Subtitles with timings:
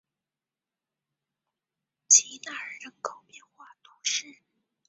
[2.07, 4.39] 吉纳尔人口变化图示